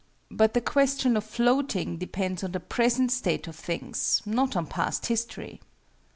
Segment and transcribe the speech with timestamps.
[0.31, 5.05] But the question of floating depends on the present state of things, not on past
[5.05, 5.61] history.